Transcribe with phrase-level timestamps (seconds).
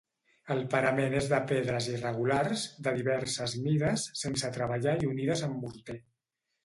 [0.53, 5.99] El parament és de pedres irregulars, de diverses mides, sense treballar i unides amb morter.